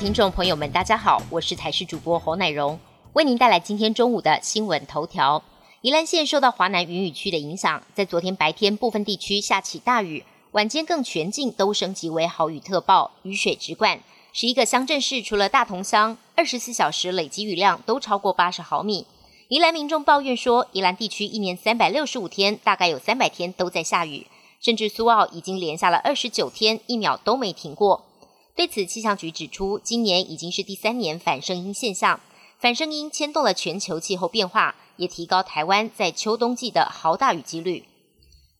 [0.00, 2.80] 听众朋友们，大家好，我是台视主播侯乃荣，
[3.12, 5.42] 为您带来今天中午的新闻头条。
[5.82, 14.00] 宜兰县受到华南云雨区的影响，在昨天白天部分地区下起大雨，晚间更全境都升级为豪雨特报，雨水直灌。
[14.32, 19.06] 十一个乡镇市除了大同乡，二十四小时累积雨量都超过八十毫米。
[19.48, 24.26] 宜兰民众抱怨说，宜兰地区一年三百六十五天，大概有三百天都在下雨，
[24.62, 28.06] 甚至苏澳已经连下了二十九天，一秒都没停过。
[28.54, 32.20] 对此，气象局指出，今年已经是第三年反声音现象，
[32.58, 37.84] 反声音牵动了全球气候变化，也提高台湾在秋冬季的豪大雨几率。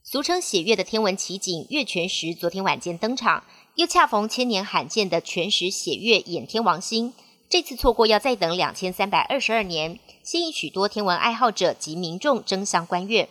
[0.02, 7.12] 俗称血月的天文奇景月全食昨天晚间登场，又恰逢千年罕见的全食血月掩天王星，
[7.50, 13.28] 这次错过要再等两千三百二十二年，吸引许多天文爱好者及民众争相观月。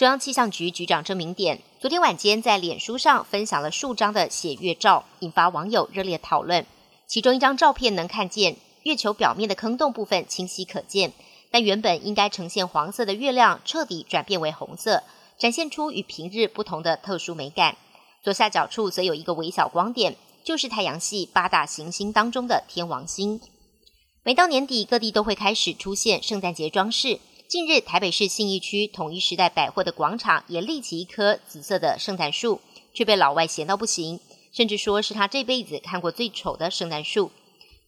[0.00, 6.64] 中央气象局局长郑明典昨天晚间在脸书上分享了数张的血月照，引发网友热烈讨论。
[7.06, 11.12] 其中一张照片能看见月球表面的坑洞部分清晰可见，
[11.50, 15.02] 但原本应该呈现黄色的月亮彻底转变为红色，
[15.38, 17.76] 展现出与平日不同的特殊美感。
[18.22, 23.38] 左下角处则有一个微小光点，就是太阳系八大行星当中的天王星。
[24.22, 27.20] 每到年底，各地都会开始出现圣诞节装饰。
[27.50, 32.60] 近日，台北市信义区统一时代百货的广场也立起一棵紫色的圣诞树，
[32.94, 34.20] 却被老外嫌到不行，
[34.52, 37.32] 甚至说是他这辈子看过最丑的圣诞树。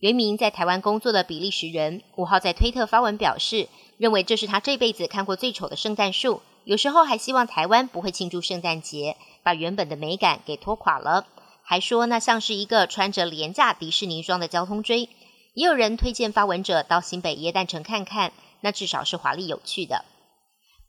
[0.00, 11.28] 原名在台湾工作的比利时人五号在推特发文表示，认为这是他这辈子看过最丑的圣诞树，有时候还希望台湾不会庆祝圣诞节，把原本的美感给拖垮了，
[11.62, 15.08] 还说那像是一个穿着廉价迪士尼装的交通锥。
[15.54, 18.32] 也有人推荐发文者到新北耶诞城看看。
[18.62, 20.06] 那至少是华丽有趣的。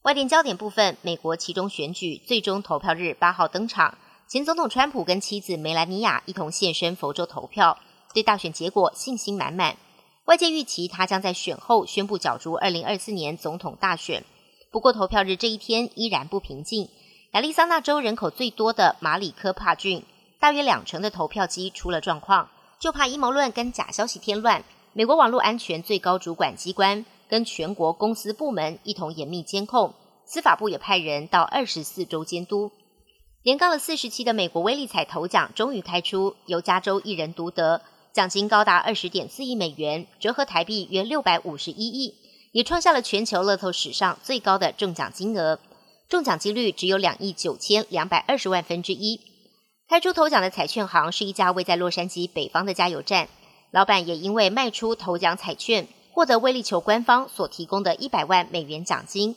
[0.03, 7.77] 外电焦点部分，美国其中选举最终投票日八号登场，前总统川普跟妻子梅兰妮亚一同现身佛州投票，
[8.13, 9.77] 对大选结果信心满满。
[10.25, 14.23] 外界预期他将在选后宣布角逐二零二四年总统大选。
[14.71, 16.89] 不过投票日这一天依然不平静。
[17.31, 20.03] 亚利桑那州人口最多的马里科帕郡，
[20.39, 22.49] 大约两成的投票机出了状况，
[22.79, 24.63] 就怕阴谋论跟假消息添乱。
[24.93, 27.05] 美国网络安全最高主管机关。
[27.33, 32.71] 跟全国公司部门一同严密监控，司法部也派人到二十四州监督。
[33.41, 37.81] 连杠了四十期的美国威力彩头奖终于开出，由加州一人独得，
[38.13, 42.13] 奖金高达二十点四亿美元，折合台币约六百五十一亿，
[42.51, 45.59] 也创下了全球乐透史上最高的中奖金额。
[46.07, 49.19] 中奖几率只有两亿九千两百二十万分之一。
[49.89, 53.27] 开出头奖的彩券行是一家位在洛杉矶北方的加油站，
[53.71, 55.87] 老板也因为卖出头奖彩券。
[56.13, 59.35] 获得威力球官方所提供的一百万美元奖金，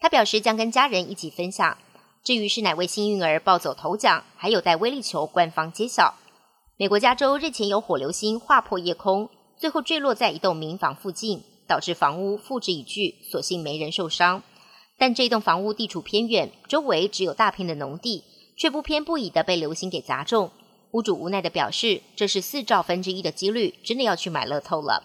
[0.00, 1.78] 他表示将跟家人一起分享。
[2.24, 6.16] 至于是哪位幸运儿抱走头奖，还有待威力球官方揭晓。
[6.76, 14.42] 美国加州日前有火流星划破夜空，最后坠落在一栋民房附近，导致房屋付之一炬，所幸没人受伤。
[14.98, 18.24] 但这栋房屋地处偏远，周围只有大片的农地，
[18.56, 20.50] 却不偏不倚的被流星给砸中。
[20.90, 25.04] 屋主无奈的表示，这是四兆分之一的几率，真的要去买乐透了。